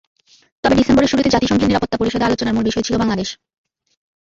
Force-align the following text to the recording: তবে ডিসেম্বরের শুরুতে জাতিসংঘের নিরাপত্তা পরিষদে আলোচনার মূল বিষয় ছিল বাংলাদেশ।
তবে 0.63 0.77
ডিসেম্বরের 0.79 1.11
শুরুতে 1.11 1.29
জাতিসংঘের 1.31 1.69
নিরাপত্তা 1.69 1.99
পরিষদে 1.99 2.27
আলোচনার 2.27 2.55
মূল 2.55 2.65
বিষয় 2.69 2.85
ছিল 2.87 2.95
বাংলাদেশ। 3.01 3.29